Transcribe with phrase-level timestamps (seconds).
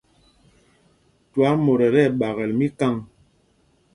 [1.31, 2.95] Twaamot ɛ tí ɛɓakɛl míkâŋ.